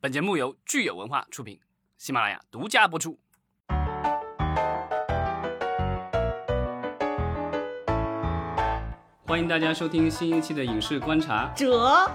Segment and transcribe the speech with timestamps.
[0.00, 1.58] 本节目由聚友文化出品，
[1.96, 3.18] 喜马拉雅独家播出。
[9.26, 12.08] 欢迎大家收听新一期的影视观察，折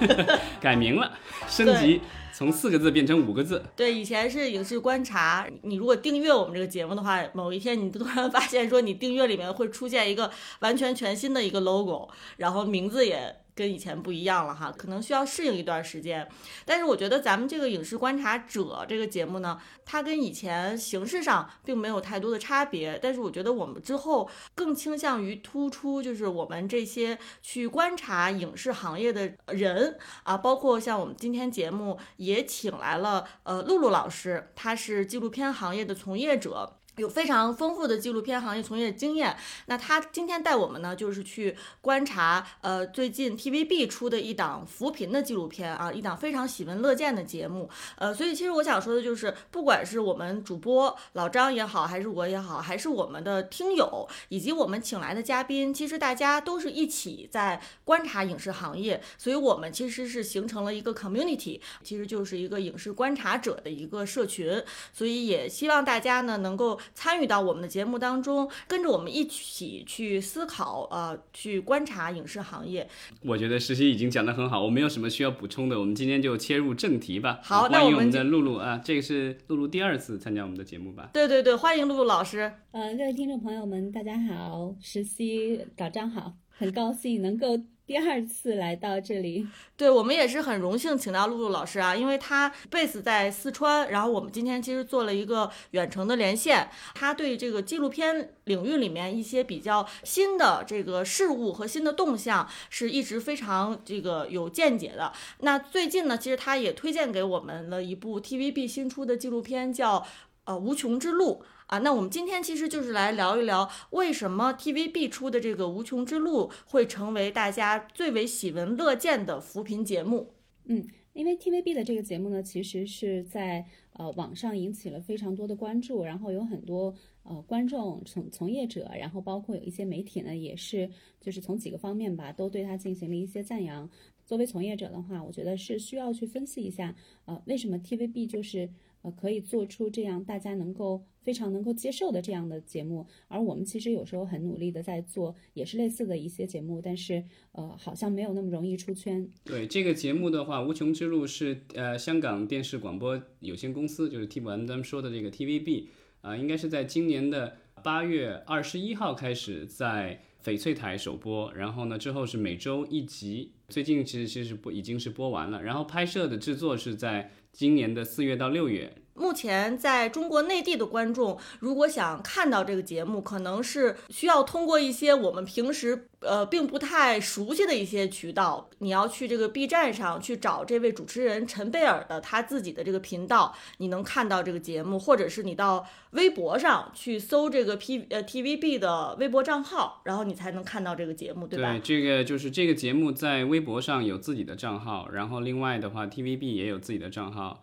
[0.60, 1.18] 改名了，
[1.48, 2.02] 升级
[2.34, 3.64] 从四个字变成五个字。
[3.74, 5.48] 对，以前是影视观察。
[5.62, 13.40] 你如果订阅我们这个节目的话，某一天你突然发现说你订阅里面会出现一个完全全新的一个 logo，然后名字也。
[13.54, 16.28] 跟以前不一样了哈，可能需要适应一段时间。
[16.64, 22.98] 但是我觉得咱们这个影视观察者这个节目呢，它跟以前形式上并没有太多的差别。
[23.02, 36.78] 但是我觉得我们之后更倾向于突出，就是我们这些去观察影视行业的人啊，包括像我们今天节目也请来了呃露露老师，他是纪录片行业的从业者。
[36.96, 66.78] 有非常丰富的纪录片行业从业经验，那他今天带我们呢，就是去观察，呃，最近 TVB 出的一档扶贫的纪录片啊，一档非常喜闻乐见的节目，呃，所以其实我想说的就是，不管是我们主播老张也好，还是我也好，还是我们的听友，以及我们请来的嘉宾，其实大家都是一起在观察影视行业，所以我们其实是形成了一个 community，其实就是一个影视观察者的一个社群，所以也希望大家呢能够。
[66.92, 72.88] 参与到我们的节目当中，跟着我们一起去思考，呃，去观察影视行业。
[73.22, 75.78] 我觉得实习已经讲得很好，我没有什么需要补充的。
[75.78, 77.40] 我们今天就切入正题吧。
[77.42, 81.10] 好，欢迎我们的露露啊，这个是露露第二次参加我们的节目吧？
[81.12, 82.52] 对对对，欢迎露露老师。
[82.72, 87.58] 呃，各位听众朋友们，大家好，实习早上好，很高兴能够。
[87.86, 89.46] 第二次来到这里，
[89.76, 105.12] 对我们也是很荣幸请到露露老师啊，因为他 base 在四川，然后我们今天其实做了一个远程的连线，他对这个纪录片领域里面一些比较新的这个事物和新的动向是一直非常这个有见解的。
[105.40, 110.06] 那最近呢，其实他也推荐给我们了一部 TVB 新出的纪录片，叫
[110.44, 111.42] 呃《无穷之路》。
[111.74, 120.34] 啊，那我们今天其实就是来聊一聊，为什么 TVB 出的这个《无穷之路》会成为大家最为喜闻乐见的扶贫节目？
[120.66, 130.88] 嗯，因为 TVB 的这个节目呢，其实是在呃网上引起了非常多的关注，然后有很多呃观众从从业者，然后包括有一些媒体呢，也是
[131.20, 133.90] 就是从几个方面吧，都对他进行了一些赞扬。
[134.24, 138.70] 作为从业者的话，我觉得是需要去分析一下，呃，为什么 TVB 就是。
[139.04, 147.22] 呃，可以做出这样大家能够非常能够接受的这样的节目，而我们其实有时候很努力的在做，也是类似的一些节目，但是
[147.52, 149.28] 呃，好像没有那么容易出圈。
[149.44, 155.88] 对这个节目的话，《无穷之路》是呃香港电视广播有限公司，就是 T 咱们说的这个 TVB
[156.22, 167.30] 啊，应该是在今年的八月二十一号开始在翡翠台首播，然后呢之后是每周一集，最近其实其实播已经是播完了，然后拍摄的制作是在。
[167.54, 169.03] 今年的四月到六月。
[169.14, 178.68] 目前在中国内地的观众，如果想看到这个节目，可能是需要通过一些我们平时呃并不太熟悉的一些渠道。
[178.78, 191.70] 你要去这个 B 站上去找这位主持人陈贝尔的他自己的这个频道，你能看到这个节目，或者是你到微博上去搜这个 P 呃 TVB 的微博账号，然后你才能看到这个节目，对吧？
[191.70, 197.62] 对，这个就是这个节目在微博上有自己的账号，然后另外的话，TVB 也有自己的账号。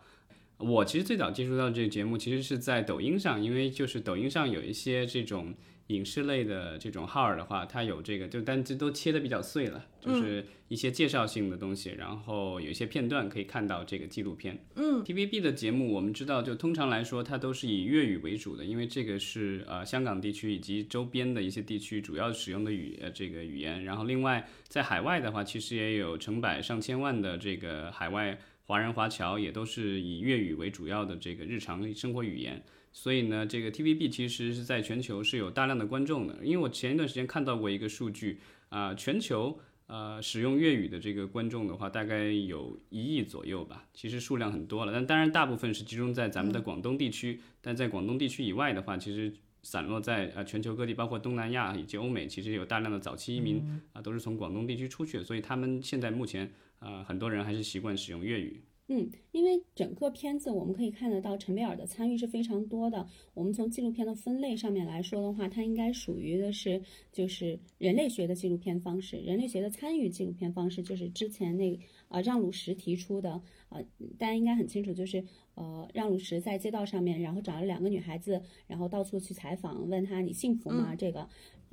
[0.62, 5.52] 我其实最早接触到这个节目，其实是在抖音上，因为就是抖音上有一些这种
[5.88, 14.64] 影视类的这种号儿的话，它有这个，就但这都切的比较碎了，就是一些介绍性的东西，然后有一些片段可以看到这个纪录片。
[14.76, 23.84] 嗯，TVB 的节目我们知道，就通常来说它都是以粤语为主的，因为这个是呃香港地区以及周边的一些地区主要使用的语呃这个语言。
[23.84, 28.38] 然后另外在海外的话，其实也有成百上千万的这个海外。
[28.64, 32.62] 华人华侨也都是以粤语为主要的这个日常生活语言，
[32.92, 36.38] 所以呢，这个 TVB 其实是在全球是有大量的观众的。
[36.42, 44.92] 因为我前一段时间看到过一个数据啊，全球呃使用粤语的这个观众的话，大概有一亿左右吧，其实数量很多了。
[44.92, 56.52] 但当然大部分是集中在咱们的广东地区，但在广东地区以外的话，其实散落在呃全球各地，包括东南亚以及欧美，其实有大量的早期移民啊，都是从广东地区出去，所以他们现在目前。
[56.82, 58.60] 啊，很多人还是习惯使用粤语。
[58.88, 63.06] 嗯，因为整个片子我们可以看得到陈贝尔的参与是非常多的。
[63.32, 69.16] 我们从纪录片的分类上面来说的话，它应该属于的是就是人类学的纪录片方式。
[69.18, 73.40] 人类学的参与纪录片方式就是之前那呃让鲁什提出的。
[73.70, 73.82] 呃，
[74.18, 75.24] 大家应该很清楚，就是
[75.54, 80.94] 呃让鲁什在街道上面，然后找了两个女孩子，然后到处去采访，问他你幸福吗？
[80.94, 81.26] 这个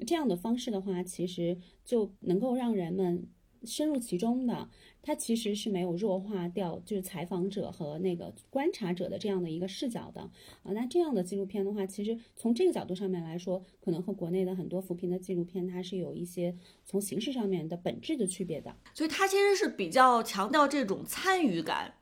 [0.08, 3.28] 这样的方式的话，其实就能够让人们。
[3.64, 4.70] 深入其中的，
[5.02, 10.22] 它其实是没有弱化掉就是采访者和那个观察者的这样的一个视角的
[10.64, 10.72] 啊。
[10.74, 18.76] 那这样的纪录片的话，其实从这个角度上面来说，可能和国内的很多扶贫的纪录片它是有一些从形式上面的本质的区别的。
[18.94, 21.96] 所以它其实是比较强调这种参与感。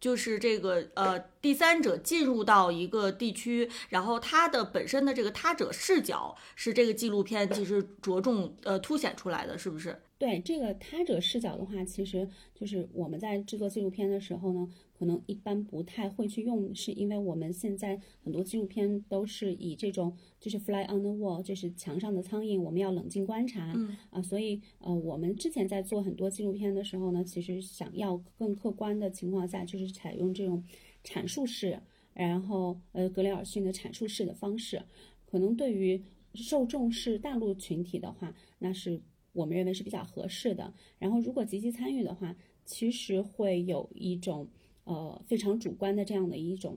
[0.00, 10.00] 就是这个呃，第三者进入到一个地区，然后他的本身的这个他者视角是这个纪录片其实着重呃凸显出来的，是不是？
[10.16, 14.66] 对这个他者视角的话，其实就是我们在制作纪录片的时候呢。
[14.96, 30.62] 可能一般不太会去用，是因为我们现在很多纪录片都是以这种就是 fly on the wall，就是墙上的苍蝇，我们要冷静观察，嗯啊，所以呃，我们之前在做很多纪录片的时候呢，其实想要更客观的情况下，就是采用这种
[31.04, 31.78] 阐述式，
[32.12, 34.82] 然后呃格雷尔逊的阐述式的方式，
[35.26, 36.02] 可能对于
[36.34, 39.00] 受众是大陆群体的话，那是
[39.32, 40.74] 我们认为是比较合适的。
[40.98, 42.34] 然后如果积极参与的话，
[42.64, 44.48] 其实会有一种。
[44.86, 46.76] 呃，非常主观的这样的一种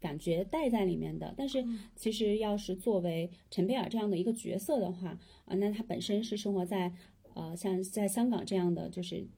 [0.00, 1.62] 感觉带在里面的，但是
[1.94, 5.10] 其实要是作为陈贝尔这样的一个角色的话，
[5.44, 6.90] 啊，那他本身是生活在
[7.34, 9.28] 呃像在香港这样的就是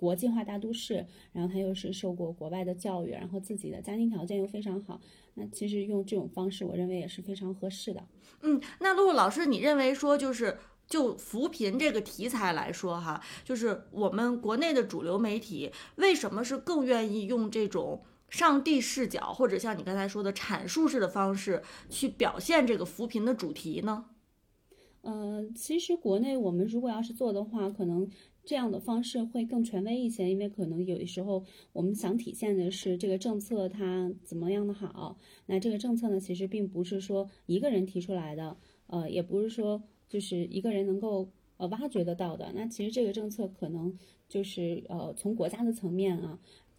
[0.00, 4.98] 国际化大都市，然后他又是受过国外的教育，然后自己的家庭条件又非常好，
[5.34, 8.02] 那其实用这种方式，我认为也是非常合适的。
[8.40, 10.56] 嗯，那露露老师，你认为说就是。
[10.90, 24.06] 就扶贫这个题材来说，哈，就是我们国内的主流媒体为什么是更愿意用这种上帝视角，或者像你刚才说的阐述式的方式去表现这个扶贫的主题呢？
[25.02, 28.10] 呃，其实国内我们如果要是做的话，可能
[28.50, 35.16] 这样的方式会更权威一些，因为可能有的时候我们想体现的是这个政策它怎么样的好，
[35.46, 38.56] 那这个政策呢，其实并不是说一个人提出来的，
[38.88, 39.80] 呃，也不是说。
[40.08, 43.96] 就是一个人能够呃挖掘得到的，那其实这个政策可能
[44.28, 46.36] 就是呃从国家的层面啊，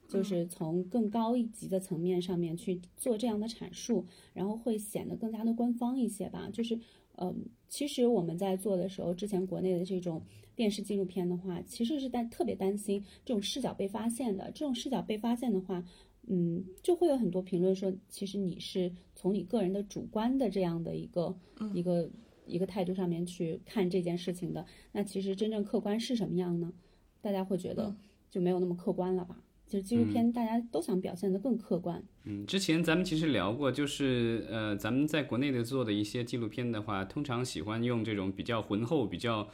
[0.10, 6.50] 就是从更高一级的层面上面去做这样的阐述，然后会显得更加的官方一些吧。
[6.52, 6.78] 就是
[7.16, 7.34] 呃，
[7.70, 10.22] 其实我们在做的时候，之前国内的这种
[10.62, 14.52] 电视纪录片的话，其实是担特别担心这种视角被发现的。
[14.54, 15.84] 这种视角被发现的话，
[16.28, 21.36] 嗯，就会有很多评论说，其实你是从你个人的主观的这样的一个
[21.74, 22.08] 一个。
[22.48, 26.74] 一个态度上面去看这件事情的，那其实真正客观是什么样呢？
[27.22, 27.96] 大家会觉得
[28.30, 29.38] 就没有那么客观了吧？
[29.70, 32.04] 就是纪录片大家都想表现得更客观。
[32.26, 39.48] 嗯，之前咱们其实聊过，就是呃，咱们在国内的做的一些纪录片的话，通常喜欢用这种比较浑厚、比较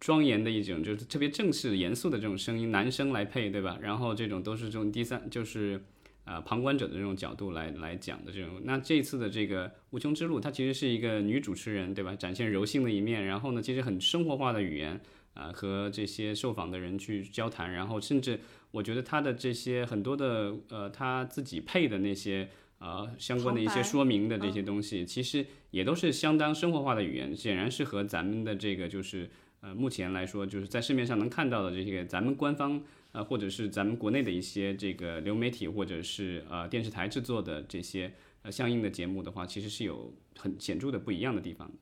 [0.00, 3.78] 庄严的一种，就是特别正式、严肃的这种声音，男生来配，对吧？
[3.80, 5.82] 然后这种都是这种第三，就是。
[6.24, 12.14] 啊，旁观者的这种角度来来讲的这种，那这次的这个《无穷之路》，它其实是一个女主持人，对吧？
[12.14, 15.00] 展现柔性的一面，然后呢，其实很生活化的语言
[15.32, 18.38] 啊，和这些受访的人去交谈，然后甚至
[18.72, 32.82] 我觉得他的这些很多的呃，他自己配的那些呃相关的一些说明的这些东西，其实也都是相当生活化的语言，显然是和咱们的这个就是呃目前来说，就是在市面上能看到的这些咱们官方。
[33.12, 38.12] 呃，或者是咱们国内的一些这个流媒体，或者是呃电视台制作的这些
[38.42, 41.72] 呃相应的节目的话，其实是有很显著的不一样的地方。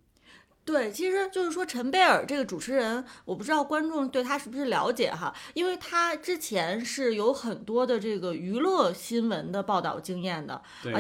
[0.67, 10.61] 对，其实就是说陈贝尔这个主持人，我不知道观众对他是不是了解哈，因为他之前是有很多的这个娱乐新闻的报道经验的。
[10.83, 10.93] 对，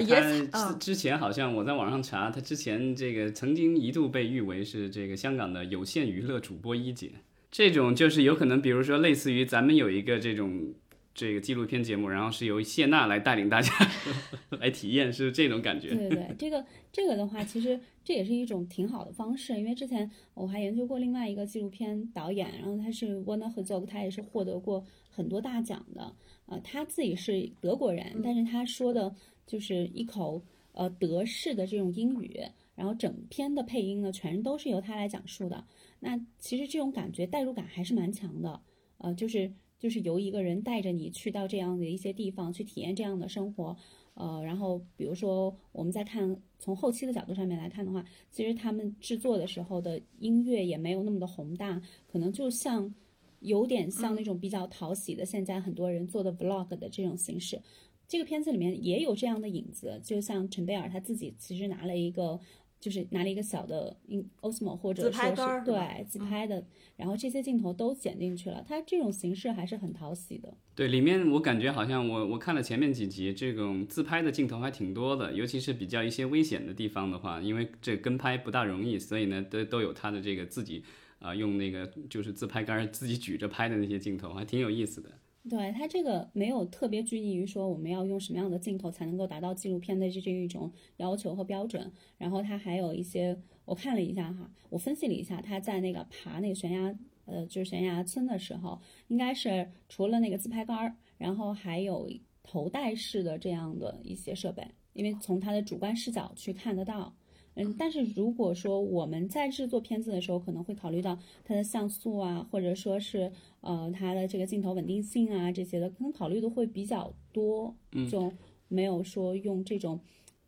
[0.52, 7.10] 他之前好像我在网上查，他之前这个曾经一度被誉为是这个香港的有线娱乐主播一姐。
[7.50, 10.74] 这种就是有可能，比如说类似于咱们有一个这种
[11.16, 13.72] 这个纪录片节目，然后是由谢娜来带领大家
[14.60, 15.94] 来体验，是这种感觉。
[15.94, 26.14] 对对对，这个这个的话，其实这也是一种挺好的方式，因为之前我还研究过另外一个纪录片导演，然后他是 w a n e r Herzog，他也是获得过很多大奖的。
[26.44, 29.12] 呃，他自己是德国人，但是他说的
[29.46, 32.38] 就是一口呃德式的这种英语，
[32.74, 35.64] 然后整篇的配音呢，全都是由他来讲述的。
[35.98, 38.60] 那其实这种感觉代入感还是蛮强的，
[38.98, 43.76] 呃，就是就是由一个人带着你去到这样的一些地方去体验这样的生活，
[44.14, 52.94] 呃，然后比如说我们再看从后期的角度上面来看的话，其实他们制作的时候的音乐也没有那么的宏大，可能就像
[53.40, 57.60] 有点像那种比较讨喜的现在很多人做的 vlog 的这种形式，
[58.08, 62.40] 这个片子里面也有这样的影子，就像陈贝尔他自己其实拿了一个。
[62.78, 63.96] 就是拿了一个小的
[64.40, 66.64] Osmo 或者说是对自拍的，
[66.96, 68.64] 然后这些镜头都剪进去了。
[68.66, 70.54] 它这种形式还是很讨喜的。
[70.74, 80.84] 对，里面我感觉好像我我看了前面几集，这种自拍的镜头还挺多的，尤其是比较一些危险的地方的话，因为这跟拍不大容易，所以呢都都有他的这个自己
[81.18, 85.10] 啊、用那个就是自拍杆儿自己举着拍的那些镜头，还挺有意思的。
[85.48, 102.10] 对它这个没有特别拘泥于说我们要用什么样的镜头才能够达到纪录片的这这一种要求和标准，然后它还有一些我看了一下哈，我分析了一下，它在那个爬那个悬崖呃就是悬崖村的时候，应该是除了那个自拍杆儿，然后还有
[102.42, 107.14] 头戴式的这样的一些设备，因为从它的主观视角去看得到。
[107.56, 113.32] 嗯，但是如果说我们在制作片子的时候，可能会考虑到它的像素啊，或者说是
[113.62, 117.74] 呃它的这个镜头稳定性啊这些的，可能考虑的会比较多，
[118.10, 118.32] 就
[118.68, 119.98] 没有说用这种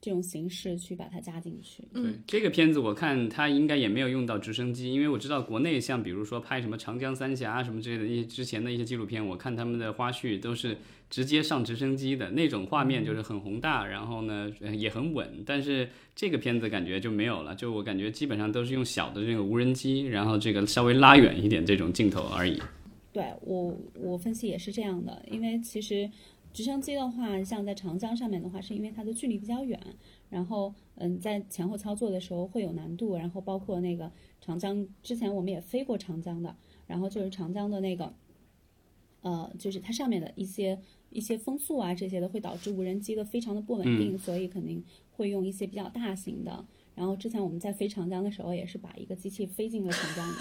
[0.01, 1.83] 这种形式去把它加进去。
[1.93, 10.77] 对这个片子，我看它应该也没有用到直升机，因为我知道国内像比如说拍什么长江三峡啊什么之类的一些之前的一些纪录片，我看他们的花絮都是
[11.11, 15.43] 直接上直升机的那种画面，就是很宏大，然后呢呃也很稳。
[15.47, 22.61] 但是这个片子感觉就没有了，就我感觉基本上都是用小的这个无人机，然后这个稍微拉远一点这种镜头而已。
[23.13, 26.09] 对我我分析也是这样的，因为其实
[26.53, 29.81] 直升机的话，像在长江上面的话，是因为它的距离比较远，
[30.29, 36.55] 然后嗯，在前后操作的时候会有难度，然后包括那个长江之前我们也飞过长江的，
[36.87, 38.15] 然后就是长江的那个，
[39.23, 40.79] 呃，就是它上面的一些
[41.11, 46.65] 一些风速啊这些的，会导致无人机的非常的不稳定，所以肯定会用一些比较大型的。
[46.95, 50.37] 然后之前我们在飞长江的时候，也是把一个机器飞进了长江里，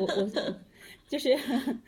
[0.00, 0.56] 我我
[1.06, 1.36] 就是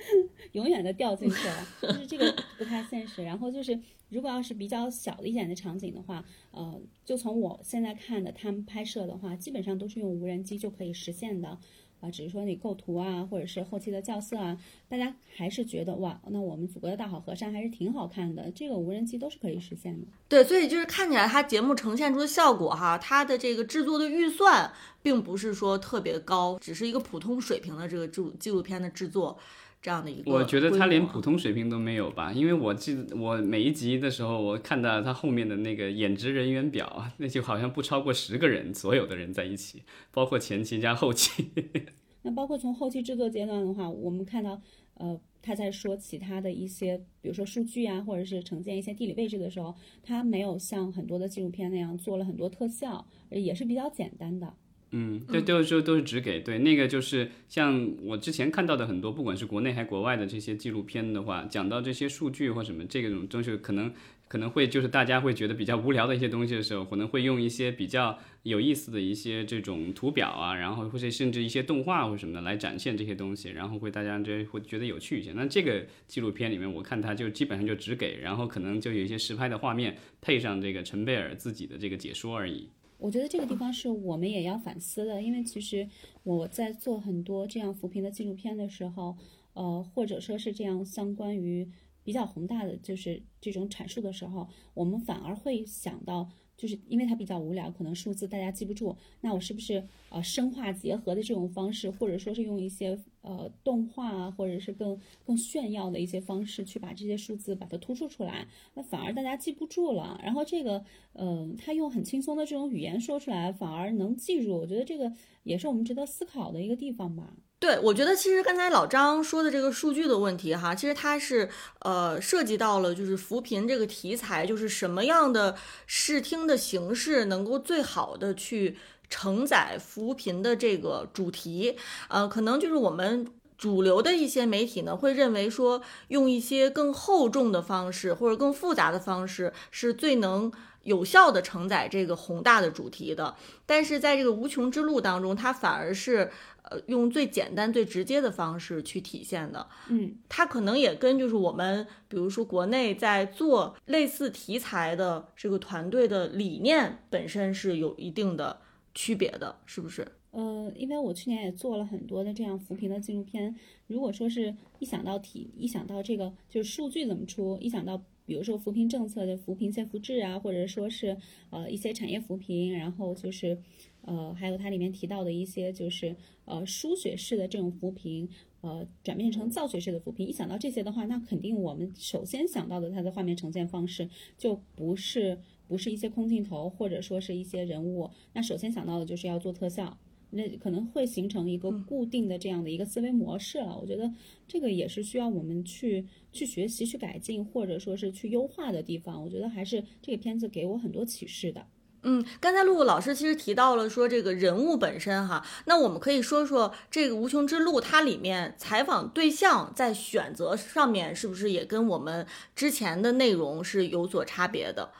[0.52, 3.24] 永远的掉进去了，就是这个不太现实。
[3.24, 3.80] 然后就是
[4.10, 11.58] 如果要是比较小的一点的场景的话，呃，就从我现在看的他们拍摄的话，基本上都是用无人机就可以实现的。
[12.04, 14.58] 啊，只是说你构图啊，或者是后期的校色啊，
[14.88, 18.50] 大家还是觉得哇，那我们祖国的大好河山还是挺好看的。
[18.50, 20.06] 这个无人机都是可以实现的。
[20.28, 24.70] 对，所以就是看起来它节目呈现出的效果哈，它的这个制作的预算
[25.02, 29.38] 并不是说特别高，只是一个普通水平的这个制纪录片的制作
[29.84, 30.32] 这样的一个。
[30.32, 41.50] 我觉得他连普通水平都没有吧，因为我记得我每一集的时候，我看到他后面的那个演职人员表，那就好像不超过十个人，所有的人在一起，包括前期加后期。
[42.26, 44.58] 那包括从后期制作阶段的话，我们看到，
[44.94, 54.54] 呃，他在说其他的一些，比如说数据啊，或者是呈现一些地理位置的时候，他没有像很多的纪录片那样做了很多特效，也是比较简单的。
[54.96, 63.92] 嗯，对，都是都是只给对那个就是像我之前看到的很多，不管是国内还国外的这些纪录片的话，讲到这些数据或什么这种东西，可能
[64.28, 75.32] 可能会就是大家会觉得比较无聊的一些东西的时候，可能会用一些比较有意思的一些这种图表啊，然后或者甚至一些动画或什么的来展现这些东西，然后会大家就会觉得有趣一些。
[75.34, 82.68] 那这个纪录片里面，我看它就基本上就只给，然后可能就有一些实拍的画面，配上这个陈贝尔自己的这个解说而已。
[82.98, 85.88] 我觉得这个地方是我们也要反思的，因为其实
[86.22, 89.16] 我在做很多这样扶贫的纪录片的时候，
[89.52, 91.70] 呃，或者说是这样相关于
[92.02, 110.20] 比较宏大的就是这种阐述的时候，我们反而会想到，就是因为它比较无聊，可能数字大家记不住，那我是不是呃生化结合的这种方式，或者说是用一些呃动画啊，或者是更更炫耀的一些方式去把这些数字把它突出出来，那反而大家记不住了。
[110.22, 110.84] 然后这个，
[111.14, 114.56] 嗯、他用很轻松的这种语言说出来，反而能记住。
[114.56, 117.36] 我觉得这个也是我们值得思考的一个地方吧。
[117.64, 125.56] 对，我觉得其实刚才老张说的这个数据的问题哈，其实它是呃涉及到了就是扶贫这个题材，就是什么样的
[125.86, 128.76] 视听的形式能够最好的去
[129.08, 131.78] 承载扶贫的这个主题，
[132.08, 133.26] 呃，可能就是我们。
[133.56, 140.52] 主流的一些媒体呢，会认为说用一些更厚重的方式或者更复杂的方式是最能
[140.84, 143.34] 有效的承载这个宏大的主题的。
[143.66, 146.30] 但是在这个无穷之路当中，它反而是
[146.62, 149.66] 呃用最简单、最直接的方式去体现的。
[149.88, 158.60] 嗯，它可能也跟就是我们比如说国内在做类似题材的这个团队的理念本身是有一定的
[158.94, 160.06] 区别的，是不是？
[160.30, 163.54] 呃，因为我去年也做了很多的这样扶贫的纪录片，
[163.86, 171.16] 如果说是一想到体，一想到这个就是数据怎么出，一想到比如说扶贫政策的扶贫先扶制啊，或者说是
[171.50, 173.58] 呃一些产业扶贫，然后就是
[174.02, 178.28] 呃还有它里面提到的一些就是呃输血式的这种扶贫，
[178.62, 185.38] 呃转变成造血式的扶贫，一想到这些的话，那肯定我们首先想到的它的画面呈现方式就不是
[185.68, 189.98] 不是一些空镜头，或者说是一些人物，那首先想到的就是要做特效。
[190.34, 193.78] 那可能会形成一个固定的这样的一个思维模式了。
[193.78, 194.10] 我觉得
[194.46, 199.22] 这个也是需要我们去去学习、去改进，或者说是去优化的地方。
[199.22, 201.66] 我觉得还是这个片子给我很多启示的。
[202.06, 214.90] 嗯，刚才陆陆老师其实提到了说这个人物本身哈，那我们可以说说这个《无穷之路》它里面采访对象在选择上面是不是也跟我们之前的内容是有所差别的？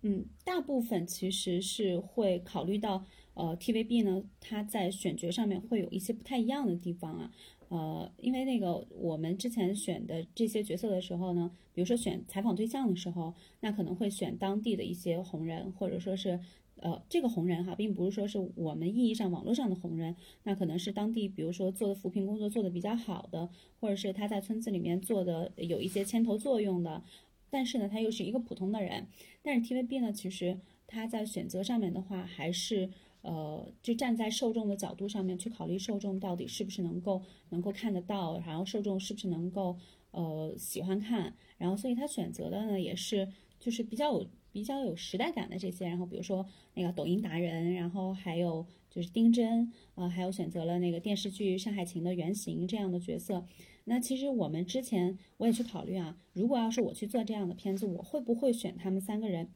[0.00, 3.04] 嗯，大部分其实是会考虑到，
[3.38, 7.30] 呃，TVB 呢，它在选角上面会有一些不太一样的地方啊。
[7.68, 16.40] 呃，因为那个我们之前选的这些角色的时候呢，比如说选采访对象的时候，那可能会选当地的一些红人，或者说是，
[16.80, 27.04] 呃，这个红人哈，并不是说是我们意义上网络上的红人，那可能是当地，比如说做的扶贫工作做的比较好的，或者是他在村子里面做的有一些牵头作用的，
[27.50, 29.06] 但是呢，他又是一个普通的人。
[29.42, 32.90] 但是 TVB 呢，其实他在选择上面的话，还是。
[33.22, 39.76] 呃，就站在受众的角度上面去考虑受众到底是不是能够能够看得到，然后受众是不是能够
[40.12, 53.44] 呃喜欢看，然后所以他选择的呢也是就是比较有比较有时代感的这些，然后比如说那个抖音达人，然后还有就是丁真，呃，还有选择了那个电视剧《山海情》的原型这样的角色。
[53.84, 59.48] 那其实我们之前我也去考虑啊，如果要是我去做这样的片子，我会不会选他们三个人？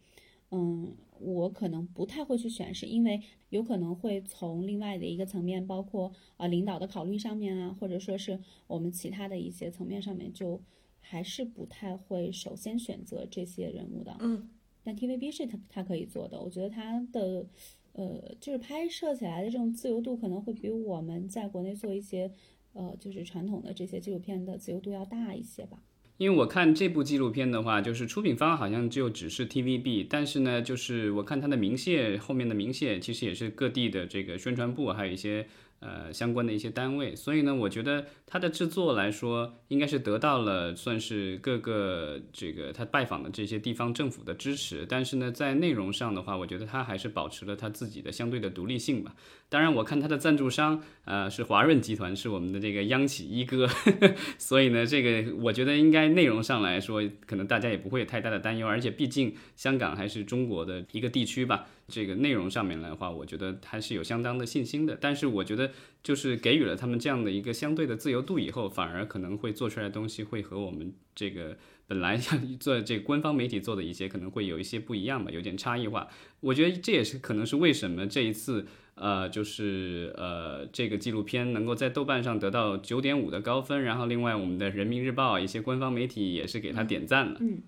[0.50, 0.94] 嗯。
[1.22, 10.60] 我可能不太会去选，是因为有可能会从另外的一个层面，包括呃领导的考虑上面啊，或者说是我们其他的一些层面上面，就
[11.00, 14.16] 还是不太会首先选择这些人物的。
[14.20, 14.48] 嗯，
[14.82, 17.46] 但 TVB 是他他可以做的，我觉得他的
[17.92, 22.30] 呃就是拍摄起来的这种自由度可能会比我们在国内做一些
[22.72, 25.82] 呃就是传统的这些纪录片的自由度要大一些吧。
[26.16, 35.46] 因为我看这部纪录片的话，就是出品方好像就只是 TVB，但是呢，就是我看它的名谢后面的名谢，其实也是各地的这个宣传部，还有一些。
[35.84, 44.86] 呃，相关的一些单位，所以呢，我觉得它的制作来说，应该是得到了算是各个这个他拜访的这些地方政府的支持。
[44.88, 49.16] 但是呢，在内容上的话，我觉得他还是保持了他自己的相对的独立性吧。
[49.48, 53.68] 当然，我看他的赞助商呃是华润集团，是我们的这个央企一哥，
[54.38, 58.68] 所以呢，这个我觉得应该内容上来说，可能大家也不会有太大的担忧。
[58.68, 61.66] 而且毕竟香港还是中国的一个地区吧。
[61.92, 64.96] 这个内容上面来的话，我觉得还是有相当的信心的。
[64.98, 65.70] 但是我觉得，
[66.02, 76.08] 就是给予了他们这样的一个相对的自由度以后，反而可能会做出来的东西会和我们这个 本来像做这个官方媒体做的一些可能会有一些不一样吧，有点差异化。
[76.40, 78.64] 我觉得这也是可能是为什么这一次
[78.94, 87.36] 呃，就是呃这个纪录片能够在豆瓣上得到九点五的高分，然后另外我们的人民日报一些官方媒体也是给他点赞了。
[87.40, 87.60] 嗯。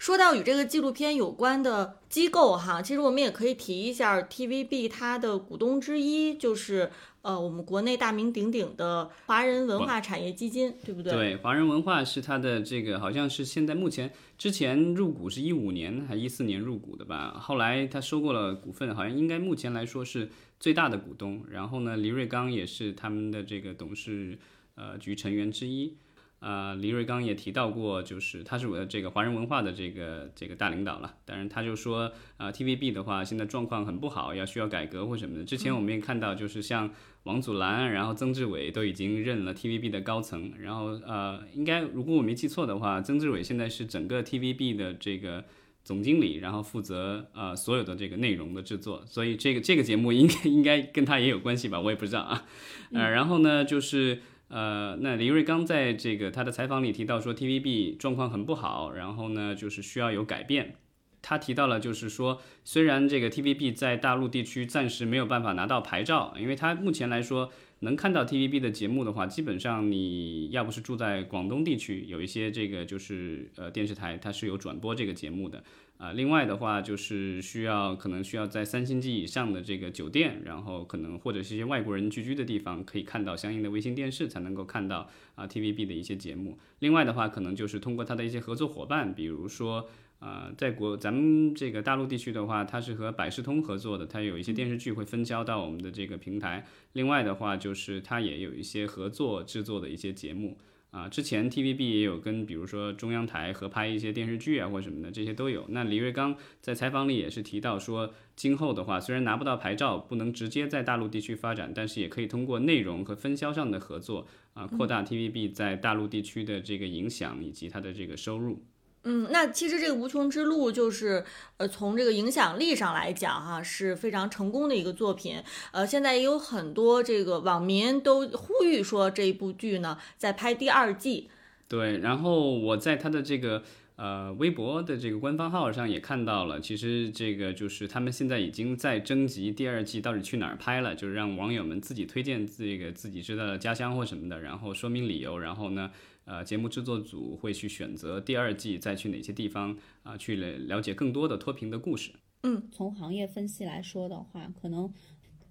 [0.00, 11.12] 说到与这个纪录片有关的机构哈，其实我们也可以提一下 TVB 它的股东之一就是呃我们国内大名鼎鼎的华人文化产业基金，对不对？
[11.12, 21.44] 对，华人文化是它的这个好像是现在目前之前入股是一五年还一四年入股的吧，后来他收购了股份，好像应该目前来说是最大的股东。
[21.50, 24.38] 然后呢，黎瑞刚也是他们的这个董事
[24.76, 25.94] 呃局成员之一。
[26.40, 31.14] 呃，黎瑞刚也提到过，就是他是我的这个华人文化的这个这个大领导了。
[31.26, 35.44] 当然，他就说，呃，TVB 的话现在状况很不好，要需要改革或什么的。
[35.44, 36.90] 之前我们也看到，就是像
[37.24, 40.54] 王祖蓝，然后曾志伟都已经任了 TVB 的高层。
[40.58, 45.44] 然后，呃，应该如果我没记错的话，曾志伟现在是整个 TVB 的这个
[45.84, 49.04] 总经理，然后负责呃所有的这个内容的制作。
[49.04, 51.78] 所以这个这个节目应该应该跟他也有关系吧？
[51.78, 52.46] 我也不知道啊。
[52.92, 54.22] 呃，然后呢，就是。
[54.50, 60.74] 呃，那李瑞刚在这个他的采访里提到说，TVB 状况很不好，然后呢，就是需要有改变。
[61.22, 75.62] 他提到了，就是说，虽然这个 TVB 在大陆地区暂时没有办法拿到牌照，因为他目前来说能看到 TVB 的节目的话，基本上你要不是住在广东地区，有一些这个就是呃电视台它是有转播这个节目的。
[76.00, 86.58] 啊，另外的话就是需要可能需要在三星级以上的这个酒店，然后可能或者是一些外国人聚居的地方，可以看到相应的卫星电视才能够看到啊 TVB 的一些节目。
[86.78, 96.66] 另外的话，可能就是通过它的一些合作伙伴，比如说啊，在国咱们这个大陆地区的话，它是和百视通合作的，它有一些电视剧会分销到我们的这个平台。
[96.94, 100.56] 另外的话，就是它也有一些合作制作的一些节目。
[100.90, 105.64] 啊，之前 TVB 也有跟比如说中央台合拍一些电视剧啊，或什么的，这些都有。
[105.68, 118.64] 那李瑞刚在采访里也是提到说，今后的话虽然拿不到牌照，不能直接在大陆地区发展，但是也可以通过内容和分销上的合作啊，扩大 TVB 在大陆地区的这个影响以及它的这个收入。
[119.04, 121.24] 嗯那其实这个无穷之路就是，
[121.56, 125.42] 呃，从这个影响力上来讲，哈，是非常成功的一个作品。
[125.72, 131.30] 呃，现在也有很多这个网民都呼吁说，这一部剧呢在拍第二季。
[131.68, 133.62] 对，然后我在他的这个。
[134.02, 145.90] 呃，微博的这个官方号上也看到了，其实这个就是他们现在已经在征集第二季到底去哪儿拍了，就是让网友们自己推荐这个自己知道的家乡或什么的，然后说明理由，然后呢，
[146.30, 152.12] 呃，节目制作组会去选择第二季再去哪些地方啊，去了了解更多的脱贫的故事。
[152.44, 154.88] 嗯，从行业分析来说的话，可能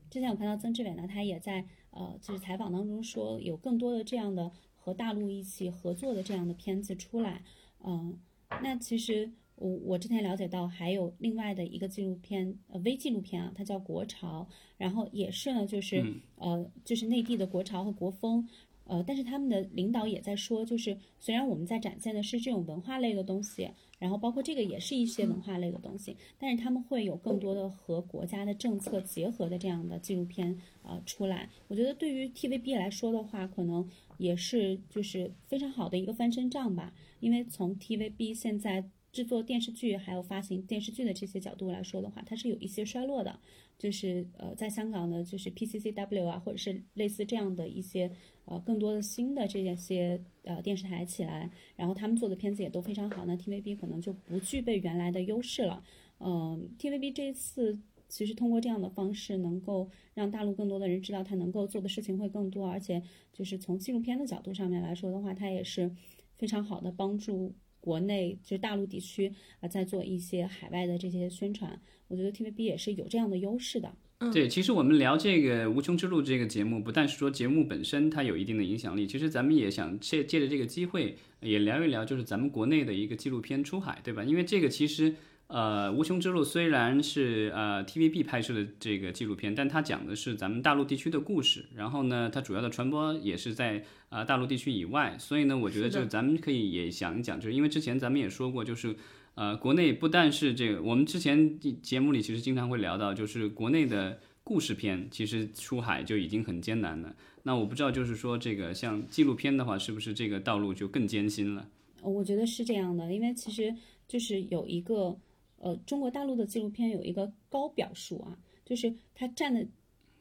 [0.10, 7.44] 之前我看到曾志伟呢，他也在呃就是采访当中说，有更多的这样的和大陆一起合作的这样的片子出来，
[7.84, 8.18] 嗯。
[8.63, 16.04] 那其实我我之前了解到还有另外的一个纪录片，呃，微纪录片啊，它叫《国潮》，然后也是呢，就是
[16.38, 18.48] 呃，就是内地的国潮和国风，
[18.89, 31.47] 呃，但是他们的领导也在说，就是虽然我们在展现的是这种文化类的东西，然后包括这个也是一些文化类的东西，但是他们会有更多的和国家的政策结合的这样的纪录片呃出来。
[31.67, 36.91] 我觉得对于 TVB 来说的话，可能也是就是非常好的一个翻身仗吧。
[37.19, 43.39] 因为从 TVB 现在制作电视剧还有发行电视剧的这些角度来说的话，它是有一些衰落的。
[43.78, 48.12] 就是呃，在香港的，就是 PCCW 啊，或者是类似这样的一些
[48.43, 55.82] 呃更多的新的这些呃电视台起来，然后他们做的片子也都非常好，那 TVB 可能就不具备原来的优势了。
[56.19, 65.89] 嗯，TVB 这一次其实通过这样的方式，能够让大陆更多的人知道它能够做的事情会更多，而且就是从纪录片的角度上面来说的话，它也是。
[66.36, 73.94] 非常好的帮助国内就是大陆地区啊，在做一些海外的这些宣传，我觉得 TVB 也是有这样的优势的。
[74.20, 84.24] 嗯对，其实我们聊这个《无穷之路》这个节目，不但是说节目本身它有一定的影响力，其实咱们也想借借着这个机会也聊一聊，就是咱们国内的一个纪录片出海，对吧？
[84.24, 85.15] 因为这个其实。
[85.50, 91.66] 呃，无穷之路虽然是呃 TVB 拍摄的这个纪录片，但它讲的是咱们大陆地区的故事。
[91.74, 95.18] 然后呢，它主要的传播也是在呃大陆地区以外。
[95.18, 98.96] 所以呢，我觉得就咱们可以也想一讲，就是因为之前咱们也说过，就是
[99.34, 107.16] 呃国内不但是这个，我们之前节目里其实经常会聊到，就是国内的故事片其实出海就已经很艰难了。
[107.42, 111.68] 那我不知道，就是说这个像纪录片的话，是不是这个道路就更艰辛了？
[112.04, 113.74] 我觉得是这样的，因为其实
[114.08, 115.18] 就是有一个。
[115.60, 119.67] 呃，中国大陆的纪录片有一个高表述啊，就是它占的，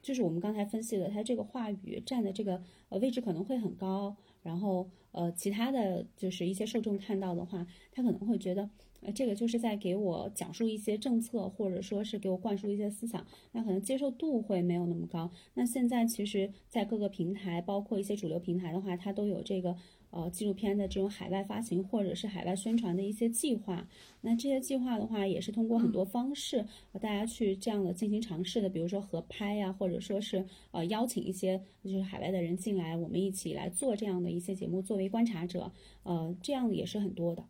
[0.02, 8.68] 就是我们刚才分析的，它这个话语占的这个呃位置可能会很高，然后呃，其他的就是一些受众看到的话，他可能会觉得，
[9.00, 15.30] 呃，这个就是在给我讲述一些政策，或者说是给我灌输一些思想，那可能接受度会没有那么高。
[15.54, 19.76] 那现在其实，在各个平台，包括一些主流平台的话，它都有这个。
[20.10, 23.86] 呃，纪录片的这种海外发行或者是海外宣传的一些计划，
[24.22, 35.70] 那这些计划的话，也是通过很多方式和大家去这样的进行尝试的，比如说合拍呀，或者说是呃邀请一些就是海外的人进来，我们一起来做这样的一些节目，作为观察者，
[36.04, 37.44] 呃，这样也是很多的。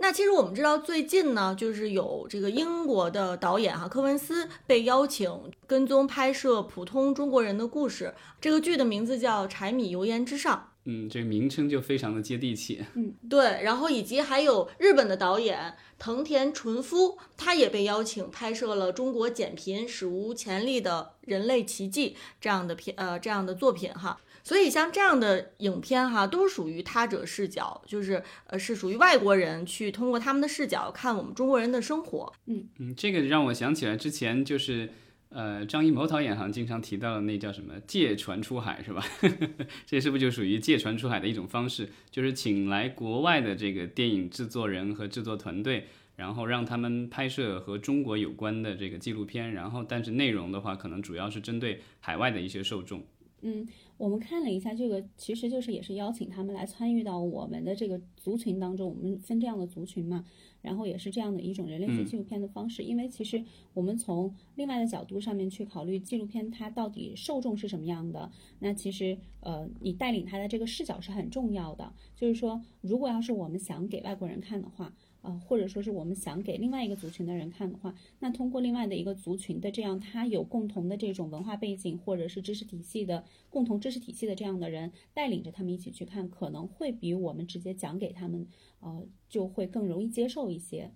[0.00, 5.28] 那其实我们知道，最近呢，就是有这个英国的导演哈科文斯被邀请
[5.66, 10.67] 跟踪拍摄普通中国人的故事，这个剧的名字叫《柴米油盐之上》。
[10.90, 12.82] 嗯，这个名称就非常的接地气。
[12.96, 24.18] 嗯，对，然后以及还有日本的导演藤田纯夫，他也被邀请拍摄了中国减贫史无前例的人类奇迹这样的片呃这样的作品哈。
[24.42, 32.32] 所以像这样的影片哈，都属于他者视角，就是呃是属于外国人去通过他们的视角看我们中国人的生活。
[32.46, 34.88] 嗯嗯，这个让我想起来之前就是。
[35.30, 39.04] 呃，张艺谋导演好像经常提到的那叫什么借船出海是吧？
[39.84, 41.90] 这是不是就属于借船出海的一种方式？
[42.10, 45.84] 就是请来国外的这个电影制作人和制作团队，
[46.16, 53.02] 然后让他们拍摄和中国有关的这个纪录片，然后但是内容的话，可能主要是针对海外的一些受众。
[53.42, 60.24] 嗯，我们看了一下这个，其实就是也是邀请他们来参与到我们的这个族群当中，我们分这样的族群嘛。
[60.62, 63.42] 然后也是这样的一种人类学纪录片的方式，因为其实
[63.74, 68.30] 我们从另外的角度上面去考虑纪录片，它到底受众是什么样的？
[68.58, 71.92] 那其实呃，你带领他的这个视角是很重要的。
[72.16, 74.92] 就是说，如果要是我们想给外国人看的话。
[75.28, 88.46] 呃，或者说是我们想给另外一个族群的人看的话，那通过另外的一个族群的这样，他有共同的这种文化背景或者是知识体系的共同知识体系的这样的人带领着他们一起去看，可能会比我们直接讲给他们，
[88.80, 90.92] 呃，就会更容易接受一些。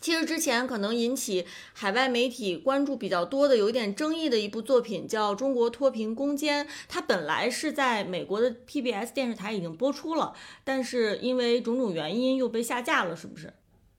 [0.00, 13.52] 其实之前可能引起海外媒体关注比较多的、有一点争议的一部作品叫《中国脱贫攻坚》，它本来是在美国的 PBS 电视台已经播出了，但是因为种种原因又被下架了，是不是？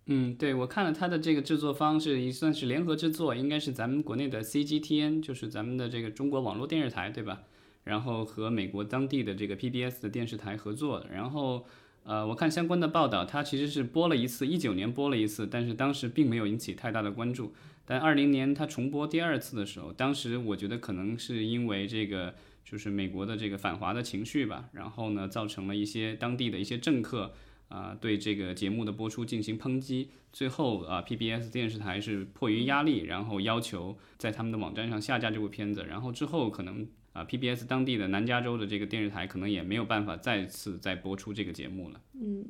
[0.07, 7.43] 嗯，对，我看了他的这个制作方是也算是联合制作，应该是咱们国内的 CGTN，就是咱们的这个中国网络电视台，对吧？
[7.85, 11.05] 然后和美国当地的这个 PBS 的电视台合作。
[11.09, 11.65] 然后，
[12.03, 17.53] 呃，我看相关的报道，它其实是播了一次，一九年播了一次，但是当时并没有引起太大的关注。
[17.85, 22.33] 但二零年它重播第二次的时候，当时我觉得可能是因为这个
[22.65, 27.33] 就是美国的这个反华的情绪吧，然后呢，造成了一些当地的一些政客
[27.73, 30.11] 啊、对这个节目的播出进行抨击。
[30.31, 35.83] 最后啊、PBS 电视台是迫于压力，然后要求在他们的网站上下架这部片子。
[35.83, 42.01] 然后之后可能啊、PBS 当地的南加州的这个电视台可能也没有办法再次再播出这个节目了。
[42.13, 42.45] 嗯，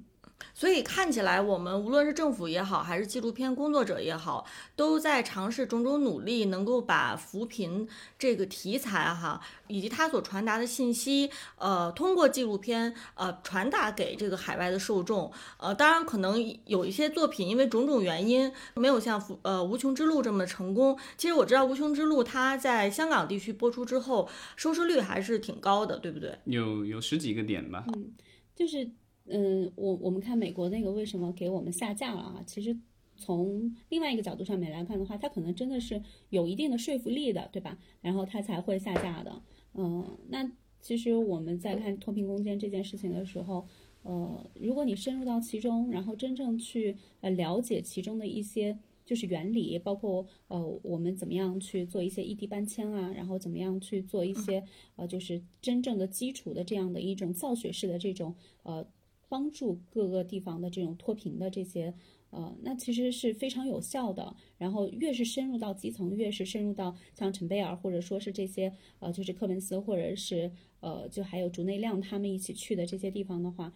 [0.53, 7.87] 所以看起来，我们无论是政府也好，还是纪录片工作者也好，都在尝试种种努力，能够把扶贫
[8.19, 15.31] 这个题材哈，以及它所传达的信息，呃，通过纪录片呃传达给这个海外的受众。
[15.57, 20.97] 呃，当然可能有一些作品因为种种原因没有像扶呃《无穷之路》这么成功。
[21.17, 26.37] 其实我知道《无穷之路》它在香港地区播出之后，收视率还是挺高的，对不对？
[26.45, 28.11] 有有十几个点吧，嗯
[28.55, 28.87] 就是
[29.25, 32.43] 嗯，我我们看美国那个为什么给我们下架了啊？
[32.45, 32.77] 其实
[33.15, 37.79] 从另外一个角度上面来看的话，它可能真的是有一定的说服力的，对吧？
[38.01, 39.41] 然后它才会下架的。
[39.73, 43.65] 嗯，那其实我们在看脱贫攻坚这件事情的时候，
[44.01, 54.61] 呃，如果你深入到其中，然后真正去呃了解其中的一些就是原理，包括呃我们怎么样去做一些异地搬迁啊，然后怎么样去做一些
[54.97, 58.85] 呃就是真正的基础的这样的一种造血式的这种呃
[59.33, 61.91] 帮助各个地方的这种脱贫的这些。
[62.29, 64.35] 呃，那其实是非常有效的。
[64.57, 73.73] 然后越是深入到基层，越是深入到像陈贝尔或者说是这些呃，就是科文斯或者是呃，就还有竹内亮他们一起去的这些地方的话，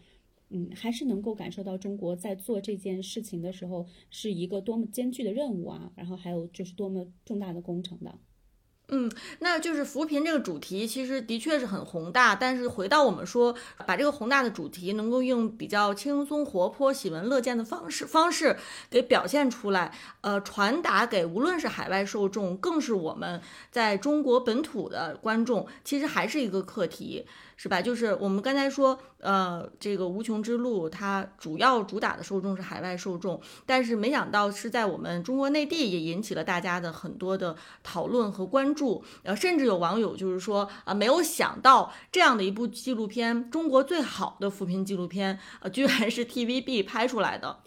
[0.50, 8.20] 嗯，还是能够感受到中国在做这件事情的时候是一个多么艰巨的任务啊，然后还有就是多么重大的工程的。
[8.89, 12.34] 嗯那就是扶贫这个主题，其实的确是很宏大。
[12.34, 13.54] 但是回到我们说，
[13.86, 18.56] 把这个宏大的主题能够用比较轻松、活泼、喜闻乐见的方式方式
[18.89, 27.26] 给表现出来，呃，传达给无论是海外受众，更是我们在中国本土的观众，其实还是一个课题。
[27.58, 27.82] 是吧？
[27.82, 39.04] 就是我们刚才说，呃，这个《无穷之路》它主要主打的受众是海外受众，但是没想到是在我们中国内地也引起了大家的很多的讨论和关注。
[39.24, 47.63] 呃，甚至有网友就是说，啊、没有想到这样的一部纪录片，中国最好的扶贫纪录片，呃，居然是 TVB 拍出来的。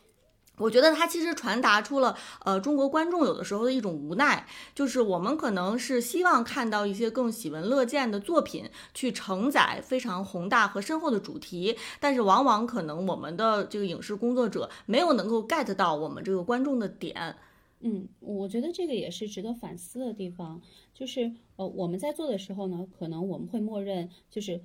[0.61, 17.37] 我觉得它其实传达出了，呃，中国观众有的时候的一种无奈，就是我们可能是希望看到一些更喜闻乐见的作品，去承载非常宏大和深厚的主题，但是往往可能我们的这个影视工作者没有能够 get 到我们这个观众的点。
[17.81, 20.61] 嗯，我觉得这个也是值得反思的地方，
[20.93, 24.61] 就是呃，我们在做的时候呢，可能我们会默认就是。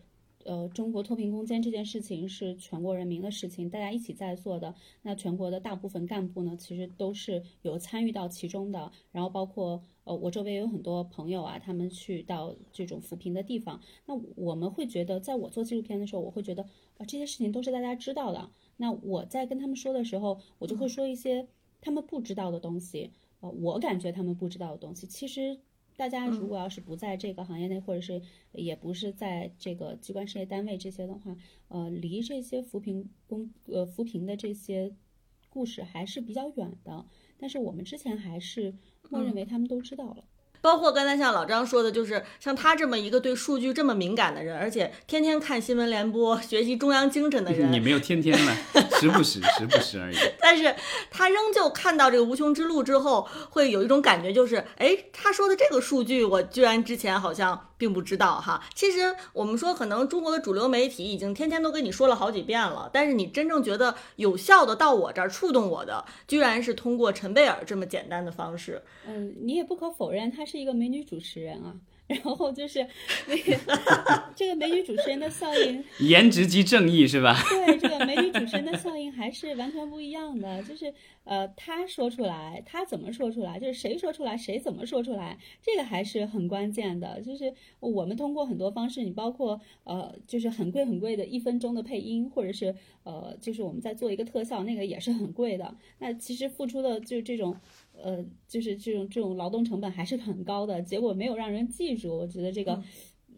[0.45, 4.75] 呃，中国脱贫攻坚这件事情是全国人民的事情，大家一起在做的。
[5.01, 8.91] 那全国的大部分干部呢，其实都是有参与到其中的。
[9.11, 16.63] 然后包括呃，我周围有很多朋友啊，他们去到这种扶贫的地方，那我们会觉得，在我做纪录片的时候，我会觉得
[16.97, 18.51] 啊、这些事情都是大家知道的。
[18.77, 21.47] 那我在跟他们说的时候，我就会说一些
[21.81, 23.09] 他们不知道的东西。
[23.41, 25.57] 呃，我感觉他们不知道的东西，其实
[25.97, 31.37] 大家如果要是不在这个行业内，或者是也不是在这个机关事业单位这些的话，
[31.69, 34.93] 呃，离这些扶贫工呃扶贫的这些
[35.49, 37.05] 故事还是比较远的。
[37.37, 38.75] 但是我们之前还是
[39.09, 40.25] 默认为他们都知道了。
[40.65, 48.55] 包括刚才像老张说的，就是像他这么一个对数据这么敏感的人，而且天天看新闻联播、学习中央精神的人，你没有天天了，
[48.99, 50.17] 时不时，时不时而已。
[50.39, 50.75] 但是
[51.11, 58.63] 他仍旧看到这个无穷之路之后，会有一种感觉，就是，哎，他说的这个数据，我居然之前好像并不知道哈。
[58.73, 68.81] 其实我们说，可能中国的主流媒体已经天天都跟你说了好几遍了，但是你真正觉得有效的到我这儿触动我的，居然是通过陈贝尔这么简单的方式。
[69.07, 71.75] 嗯，你也不可否认，她是一个美女主持人啊。
[72.07, 72.85] 然后就是
[73.27, 73.57] 那个
[74.35, 77.35] 这个美女主持人的效应， 颜值即正义是吧？
[77.49, 80.61] 对这个美女主持人的效应还是完全不一样的。
[80.63, 87.19] 就是呃，她说出来，她怎么说出来，就是谁说出来，谁怎么说出来，这个还是很关键的。
[87.21, 95.75] 就是我们通过很多方式，你包括呃，就是很贵很贵的一分钟的配音，或者是呃，就是我们在做一个特效，那个也是很贵的。
[95.99, 97.55] 那其实付出的就这种。
[98.01, 102.17] 呃，就是这种这种劳动成本还是很高的，结果没有让人记住。
[102.17, 102.83] 我觉得这个，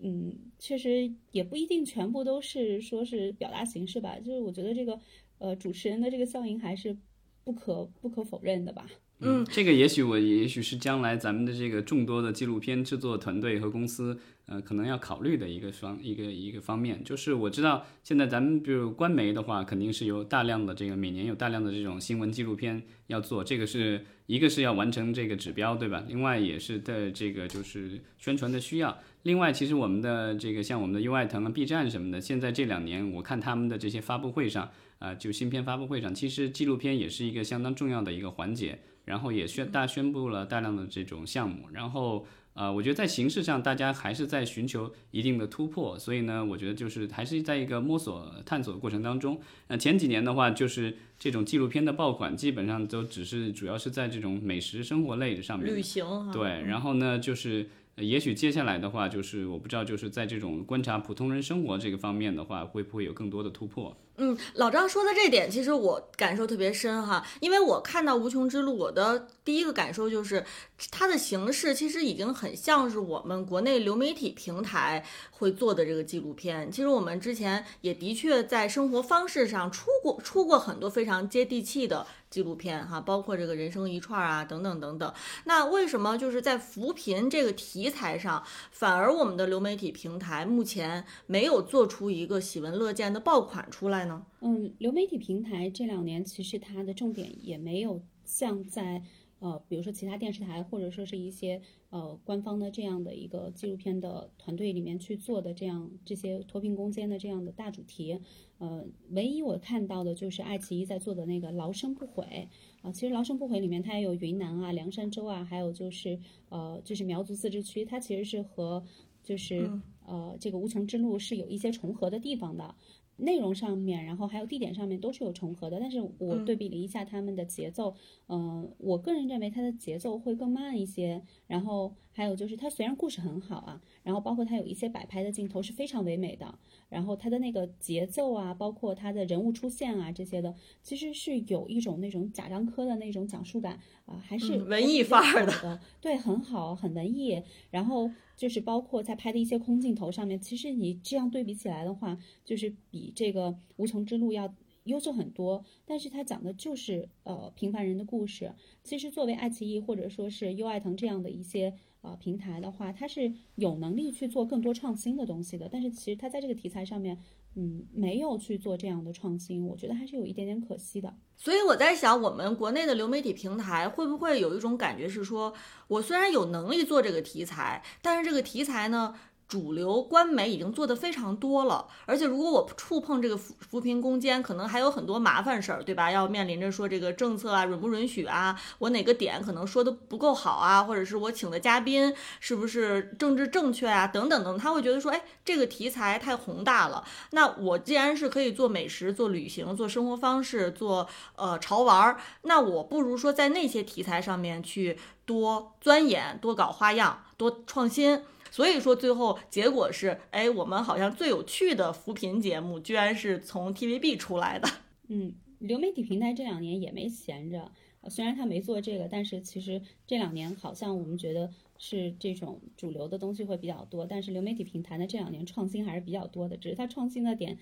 [0.02, 4.20] 嗯，确实也不一定全部都是说是表达形式吧。
[4.20, 5.00] 就是我觉得这个，
[5.38, 6.98] 呃，主持人的这个效应还是
[7.44, 8.88] 不可不可否认的吧。
[9.20, 17.04] 嗯，这个也许我也许是将来咱们的这个众多的纪录片制作团队和公司，呃，可能要考虑的一个方一个一个方面。
[17.04, 26.04] 就是我知道现在咱们比如官媒的话，肯定是有大量的这个每年有大量的这种新闻纪录片要做，这个是一个是要完成这个指标，对吧？
[26.08, 29.00] 另外也是的这个就是宣传的需要。
[29.24, 38.78] 另外，其实我们的这个像我们的优爱腾啊、B 站什么的，现在这两年我看他们的这些发布会上，啊、就新片发布会上，其实纪录片也是一个相当重要的一个环节。
[39.08, 49.40] 然后也宣大宣布了大量的这种项目，然后呃，我觉得在形式上大家还是在寻求一定的突破，所以呢，我觉得就是还是在一个摸索探索的过程当中。
[49.70, 63.96] 那前几年的话，就是这种纪录片的爆款基本上都只是主要是在这种美食生活类的上面旅行哈，对，然后呢，就是呃也许接下来的话，就是我不知道，就是在这种观察普通人生活这个方面的话，会不会有更多的突破？
[64.20, 70.44] 嗯，老张说的这点，其实我感受特别深哈，因为我看到《无穷之路》，我的第一个感受就是
[70.90, 76.72] 它的形式其实已经很像是我们国内流媒体平台会做的这个纪录片。
[76.72, 85.14] 其实我们之前也的确在生活方式上出过出过很多非常接地气的纪录片哈，包括这个人生一串啊等等等等。
[85.46, 94.26] 那为什么就是在扶贫这个题材上，反而我们的流媒体平台目前没有做出一个喜闻乐见的爆款出来呢？
[94.42, 99.02] 嗯，流媒体平台这两年其实它的重点也没有像在
[99.40, 108.20] 呃，比如说其他电视台或者说是一些呃官方的这样的一个纪录片的团队里面去做的这样这些脱贫攻坚的这样的大主题。
[108.58, 112.50] 呃，唯一我看到的就是爱奇艺在做的那个《劳生不悔》
[112.88, 116.20] 啊、其实《劳生不悔》里面它也有云南啊、凉山州啊，还有就是
[116.50, 118.84] 呃，就是苗族自治区，它其实是和
[119.24, 119.70] 就是、
[120.06, 122.74] 呃这个无穷之路是有一些重合的地方的。
[123.18, 127.94] 内容上面，然后还有地点上面都是有重合的，但是我对比了一下他们的节奏，
[128.28, 136.58] 嗯、我个人认为它的节奏会更慢一些，然后还有就是它虽然故事很好啊，然后包括它有一些摆拍的镜头是非常唯美的，
[136.90, 154.52] 然后它的那个节奏啊，包括它的人物出现啊这些的，其实是有一种那种贾樟柯的那种讲述感啊、还是嗯文艺范儿的的，对，很好，很文艺，然后就是包括在拍的一些空镜头上面，其实你这样对比起来的话，就是比这个《无穷之路》要
[154.86, 155.64] 优秀很多。
[155.86, 158.54] 但是它讲的就是呃平凡人的故事。
[158.84, 165.68] 其实作为爱奇艺或者说是优爱腾这样的一些呃平台的话，它是有能力去做更多创新的东西的。
[165.72, 167.18] 但是其实它在这个题材上面，
[167.56, 171.16] 嗯，没有去做这样的创新，我觉得还是有一点点可惜的。
[171.36, 175.54] 所以我在想，我们国内的流媒体平台会不会有一种感觉是说，
[175.88, 179.14] 我虽然有能力做这个题材，但是这个题材呢，
[179.48, 186.12] 主流官媒已经做得非常多了，而且如果我触碰这个扶扶贫攻坚，可能还有很多麻烦事儿，对吧？
[186.12, 197.06] 要面临着说这个政策啊允不允许啊，我哪个点可能说的不够好啊，或者是我请的嘉宾是不是政治正确啊，等等等，他会觉得说，哎，这个题材太宏大了。
[197.32, 201.08] 那我既然是可以做美食、做旅行、做生活方式、做
[201.38, 208.24] 呃潮玩儿，那我不如说在那些题材上面去多钻研、多搞花样、多创新。
[208.52, 214.68] 所以说，最后结果是，哎，我们好像最有趣的扶贫节目，居然是从 TVB 出来的。
[215.08, 227.58] 嗯，流媒体平台这两年也没闲着，呃虽然他没做这个，但是其实这两年好像我们觉得是这种主流的东西会比较多，但是流媒体平台呢这两年创新还是比较多的，只是它创新的点。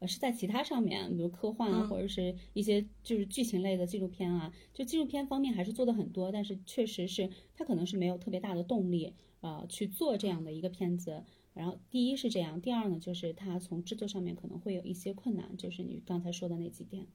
[0.00, 11.24] 呃，是在其他上面，比如科幻啊，嗯或者是一些就是剧情类的纪录片啊，就纪录片方面还是做的很多，但是确实是它可能是没有特别大的动力，呃，去做这样的一个片子。
[11.54, 17.06] 然后第一是这样，第二呢，就是它从制作上面可能会有一些困难，就是你刚才说的那几点。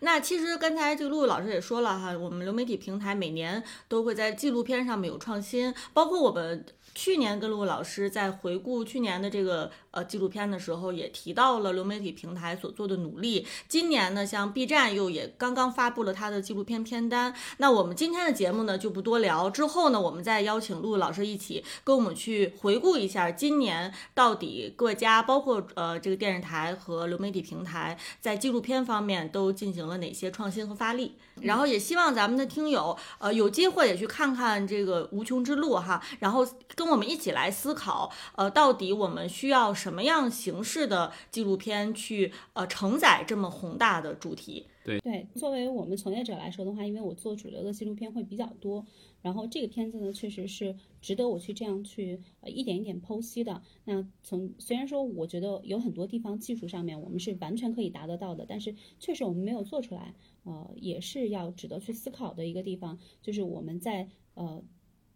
[0.00, 13.46] 那其实刚才这个陆老师也说了哈，我们流媒体平台每年都会在纪录片上面有创新，包括我们去年跟陆老师在回顾去年的这个呃纪录片的时候，也提到了流媒体平台所做的努力。
[13.68, 17.34] 今年呢，像 B 站又也刚刚发布了它的纪录片片单。
[17.58, 31.16] 那我们今天的节目呢就不多聊，之后呢，我们再邀请陆老师一起跟我们去回顾一下今年到底各家包括呃这个电视台和流媒体平台在纪录片方面都进行了哪些创新和发力。
[31.42, 44.66] 然后也希望咱们的听友呃有机会也去看看这个无穷之路哈，然后跟我们一起来思考呃到底我们需要什么样形式的纪录片去呃承载这么宏大的主题。
[45.00, 48.86] 对，作为我们从业者来说的话，因为我做主流的纪录片会比较多，
[49.20, 53.60] 然后这个片子呢，确实是值得我去这样去呃一点一点剖析的。
[53.84, 60.14] 那从虽然说我觉得有很多地方技术上面我们是完全可以达得到的，但是确实我们没有做出来，
[60.44, 64.64] 呃，也是要值得去思考的一个地方，就是我们在呃。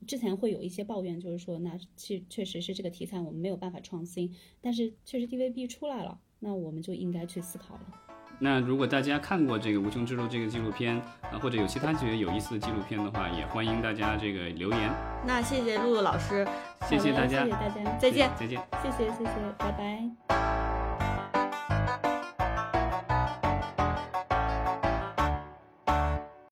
[0.05, 8.12] 之前会有一些抱怨，就是说，那确确实是这个题材我们没有办法创新，但是确实 DVB 出来了，那我们就应该去思考了。
[8.45, 10.97] 那如果大家看过这个《无穷之路》这个纪录片，
[11.31, 14.91] 啊，或者有其他觉得有意思的纪录片的话，也欢迎大家这个留言。
[15.25, 16.45] 那谢谢露露老师，
[16.89, 18.61] 谢谢大家，谢谢大家，再见，再见。
[18.83, 20.62] 谢谢谢谢，拜拜。